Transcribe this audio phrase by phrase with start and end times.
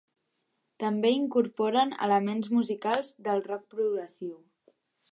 [0.83, 4.37] També incorporen elements musicals del rock progressiu.